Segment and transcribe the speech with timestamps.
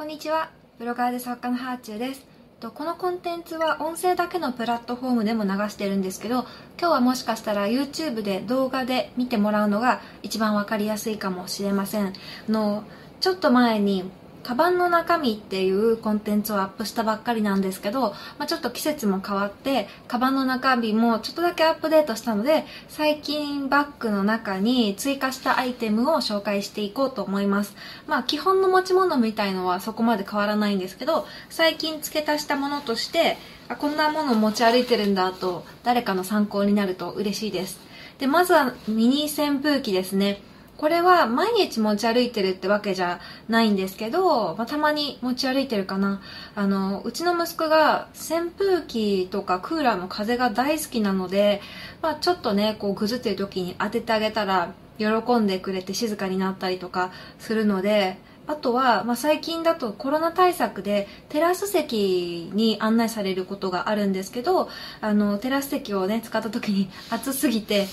[0.00, 0.48] こんにちは。
[0.78, 2.24] ブロガーで作家のハーチューです。
[2.62, 6.46] このコンテンツは音声だけのプラットフォームでも流してるんですけど、
[6.78, 12.06] 今日はもしかしたら YouTube で動画で見てもらうのが一番わかりやすいかもしれません。
[12.06, 12.12] あ
[12.48, 12.84] の、
[13.20, 14.10] ちょっと前に
[14.42, 27.74] カバンの中身っていうコンテンツをアップしたばっかりなんですけど、まあ、ちょっと季節も変わってカバンの中身もちょっとだけアップデートしたので最近バッグの中に追加したアイテムを紹介していこうと思います。
[28.06, 33.36] まあ基本の持ち物みたいのはそこまで変わらないんですけど最近付け足したものとして
[33.68, 37.78] あこんなもの持ち歩いてるんだと誰かの参考になると嬉しいです。
[38.18, 40.42] でまずはミニ扇風機ですね。
[40.80, 43.20] これは毎日持ち歩いてるってわけじゃ
[43.50, 46.22] ないんですけど、まあ、たまに持ち歩いてるかな。
[46.54, 51.60] あの、うちの息子が扇風機とかクーラーの風が大好きなので、
[52.00, 64.70] まあ、ちょっとね、こうぐずってる時に当ててあげたら喜んでくれて静かになったりとかするので、あとは、まあ、最近だとコロナ対策でテラス席に案内されることがあるんですけど、
[65.02, 67.86] あの、テラス席をね、使った時に暑すぎて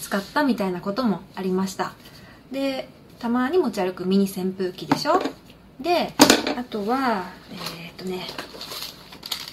[0.00, 1.94] 使ったみたいなこともありました。
[2.52, 5.20] でたまに持ち歩くミニ扇風機でしょ？
[5.80, 6.12] で
[6.56, 8.26] あとはえー、っとね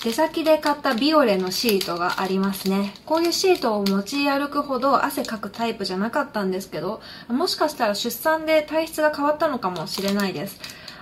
[0.03, 2.93] 出先で買ったビオレのシートがありますね。
[3.07, 10.59] こういうシートを持ち歩くほど汗かくタイプじゃなかったんですけど、もしかしたら出産で体質が変わったのかもしれないです。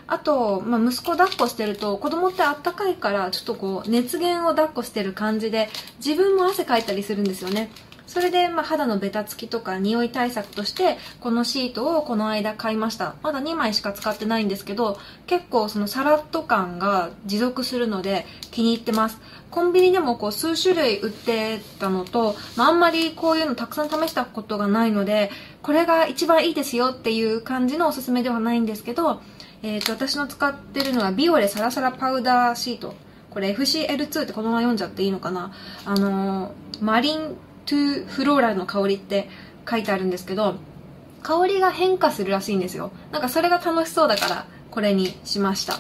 [0.08, 7.72] あと、まあ、息子抱っこしてると子供ってあったかいからちょっとこう熱源を抱っこしてる感じで自分も汗かいたりするんですよね。
[8.08, 13.16] それで、まあ、肌のベタつきとか匂い対策としてこのシートをこの間買いました。
[13.24, 19.20] まだ2枚しか使ってないんですけど結構そのサラッと感が持続するので気に入ってます。
[19.50, 25.30] コンビニでもこう数種類売ってたのと、まあ、あんまりこういうのたくさん試したことがないので
[25.62, 29.22] これが一番いいですよっていう感じのおすすめではないんですけど、
[29.62, 32.96] えー、と私の使ってるのはビオレサラサラパウダーシート。
[33.30, 35.52] これ FCL2 ってこのまま読んじゃっていいのかな。
[35.86, 39.30] あのー、マリントゥフローラルの香りって
[39.70, 40.56] 書いてあるんですけど
[41.22, 42.92] 香りが変化するらしいんですよ。
[43.12, 45.80] なんかそれが楽しそうだからこれにしました。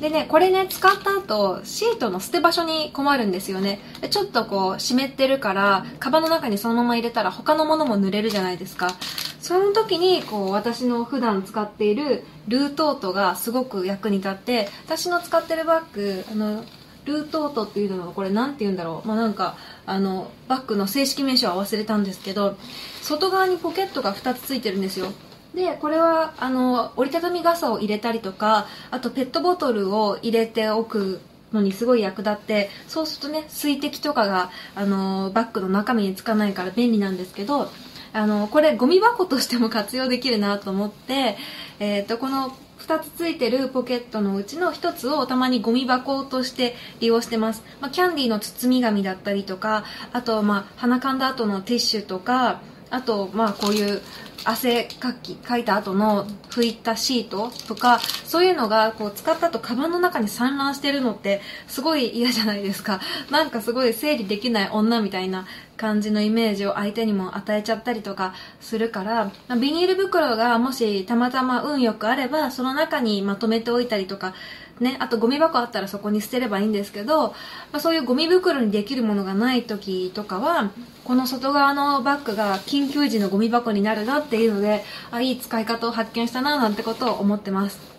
[0.00, 3.80] でねこれね使った後シートの捨て場所に困るんですよね。
[4.10, 8.94] ちょっとこう湿ってるからカバンの中にそのまま入れたら他のものも濡れるじゃないですか。
[9.40, 16.64] その時にこう私の普段使っているルートートがすごく役に立って私の使ってるバッグあの
[17.06, 19.08] ルートートっていうのはこれ何て言うんだろう。
[19.08, 19.56] まあなんか
[19.86, 22.56] あのバッグの正式名称は忘れたんですけど
[23.00, 25.06] 外側にポケットが2つついてるんですよ。
[25.54, 31.20] でこれはあの折りたたみ傘を入れたりとかあとペットボトルを入れておく
[31.52, 37.70] のにすごい役立ってそうするとね水滴とかがあのバッグの中身につかないから便利なんですけど
[38.12, 41.36] あのこれゴミ箱としても活用できるなと思って、
[41.78, 52.60] えーとこの2つついてるポケットのうちの1つをたまにゴミ箱として利用してます、まあ、キャンディーの包み紙だったりとかあとまあ鼻かんだ後のティッシュとか
[52.90, 54.02] あとまあこういう
[54.46, 63.00] 汗かきかいた後の拭いたシートとかそういうのがこう使った後カバンの中に散乱してるのってすごい嫌じゃないですか。
[63.30, 74.32] なんかすごい整理できない女みたいな感じのイメージを相手にも与えちゃったりとかするからビニール袋がもしたまたま運よくあればその中にまとめておいたりとか
[74.80, 77.34] ね、あとゴミ箱あったらそこに捨てればいいんですけど、ま
[77.78, 80.70] あ、そういうゴミ袋にできるものがない時とかは
[81.04, 87.96] この外側のバッグが緊急時のゴミ箱になるなっていうのであいい使い方を発見したななんてことを思ってます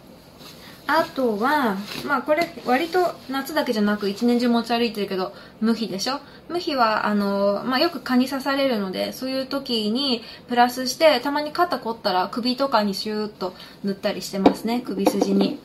[0.89, 6.21] あとは、まあこれ割と夏だけじゃなく一年中持ち歩いてるけど、無比でしょ？
[6.47, 15.59] 無比はあの、まあよく蚊に刺されるので、そういう時にプラスして、たまに肩凝ったら首とかにシューッと塗ったりしてますね、首筋に。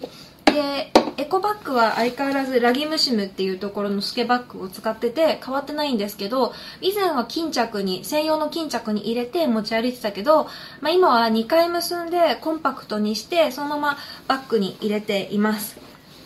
[0.53, 10.45] で、エコバッグは相変わらずラギムシムっていうところのスケバッグを使ってて変わってないんですけど、以前は巾着に、専用の巾着に入れて持ち歩いてたけど、
[10.81, 13.99] まあ、今は2回結んでコンパクトにして、そのまま
[14.29, 15.79] バッグに入れています。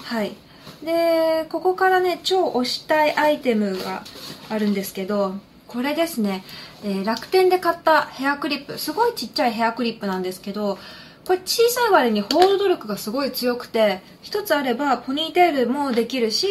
[0.04, 0.34] はい。
[0.82, 4.02] で、ここからね、超推したいアイテムが
[4.48, 5.34] あるんですけど、
[5.66, 6.44] これですね、
[6.84, 10.78] えー、楽天で買ったヘアクリップ、すごいちっちゃいヘアクリップなんですけど、
[11.26, 16.46] これ小さい割にホールド力がすごい強くて一つあればポニーテールもできるし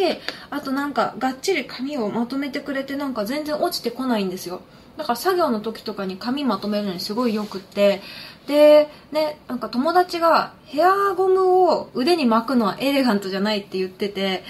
[0.49, 4.61] あとなんかがっちり髪をまとめてくれてなんか全然落ちてこないんですよ
[4.97, 8.01] だから作業の時とかに髪まとめるのにすごいよくって
[8.47, 14.43] でねなんか友達がヘアゴムを腕に巻くのはエレガントじゃないって言ってて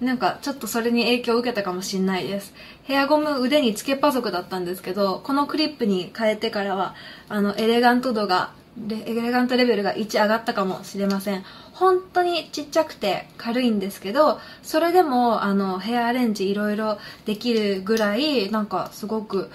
[0.00, 2.52] なんかちょっとそれに影響を受けたかもしんないです。
[2.84, 6.94] ヘアゴム腕につけっぱ族だったんですけど、このクリップに変えてからは、
[7.30, 8.52] あの、エレガント度が
[8.90, 11.44] エレガントレベルが1上がったかもしれません。
[11.72, 19.50] 本当にちっちゃくて軽いんですけどそれでもあのヘアアレンジいろいろできるぐらいなんかすごく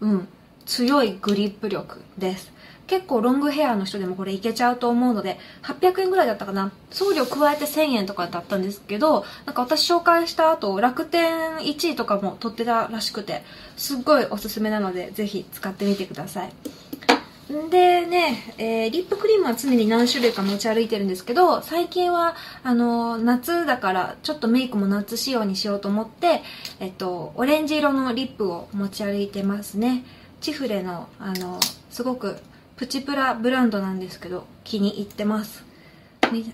[0.00, 0.28] うん
[0.66, 2.52] 強いグリップ力です。
[2.86, 6.72] 結構ロングヘアの人でもこれいけちゃうと思うので800円ぐらいだったかな。
[6.90, 13.44] 送料加えて1000円とかだったんですけどなんか私紹介した後楽天1位とかも取ってたらしくて
[13.76, 16.52] すっごいおすすめなのでぜひ使ってみてください。
[17.70, 26.42] でね、えー、リップクリームは常に何種類か持ち歩いてるんですけど、最近は、あの、夏だから、ちょっとメイクも夏仕様にしようと思って、
[26.78, 30.04] えっと、オレンジ色のリップを持ち歩いてますね。
[30.40, 31.58] チフレの、あの、
[31.90, 32.36] すごく
[32.80, 35.64] プチプラブランドなんですけど気に入ってます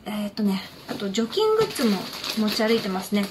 [0.06, 1.99] えっ、とねあと除菌グッズも
[2.49, 3.25] 持ち歩いてますね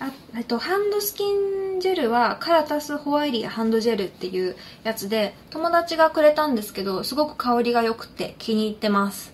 [0.00, 9.32] あえっとハンドスキンジェルはカラタスホワイリーハンドジェルっていうやつで友達がくれたんですけどすごく香りが良くて気に入ってます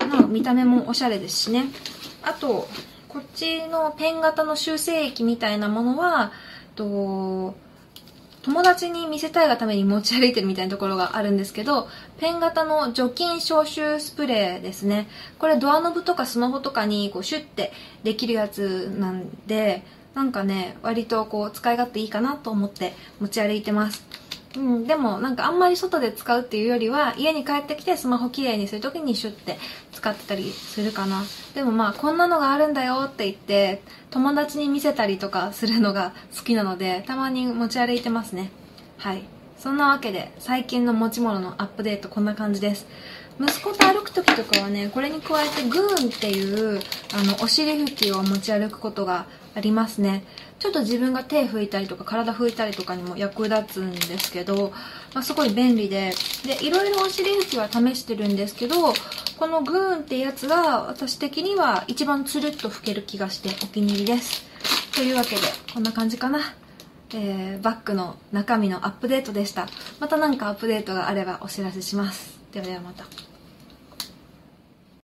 [0.00, 1.66] まあ見た目もおしゃれですしね
[2.22, 2.68] あと
[3.08, 6.32] こっちのペン型の修正液みたいなものは
[6.74, 7.54] と
[8.42, 11.86] 友達に見せたいがために持ち歩いてるみたいなところがあるんですけど、
[12.18, 15.06] ペン型の除菌消臭スプレーですね。
[15.38, 17.72] これドアノブとかスマホとかにこうシュッて
[18.04, 19.82] できるやつなんで、
[20.14, 24.04] なんかね、割とこう使い勝手いいかなと思って持ち歩いてます。
[24.56, 29.58] うん、でもなんかあんまり外で使うっていうよりは家に帰ってきてスマホきれいにする時にシュッて
[29.92, 31.22] 使ってたりするかな。
[31.54, 38.50] でもまあこんなのがあるんだよって言って友達に見せたりとかするのが好きなのでたまに持ち歩いてますね。
[38.96, 39.22] はい。
[39.58, 42.86] そんなわけで最近の持ち物のアップデートこんな感じです。
[43.40, 46.80] 息子と歩く時とかはねこれに加えてグーンっていう
[47.14, 50.24] あのお尻拭きを持ち歩くことがありますね。
[50.58, 54.72] ちょっと自分が手拭いたりとか体拭いたりとかにも役立つんですけど、
[55.14, 56.12] まあ、すごい便利で。
[56.44, 58.92] でいろいろお尻拭きは試してるんですけど
[59.38, 64.42] このグーンってやつが私的には一番つるっと拭ける気がしてお気に入りです。
[64.94, 65.42] というわけで
[65.72, 66.40] こんな感じかな。
[67.14, 69.68] えー、バッグの中身のアップデートでした。
[70.00, 72.38] また何かアップデートがあればお知らせします。
[72.52, 73.27] ではではまた。